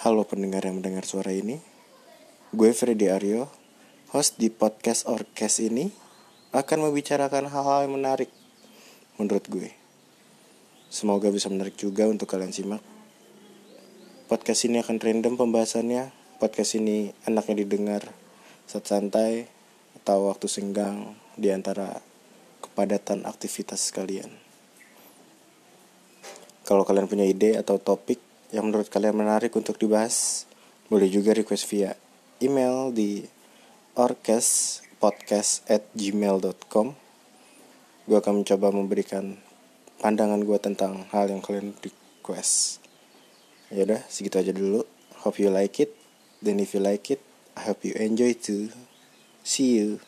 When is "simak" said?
12.48-12.80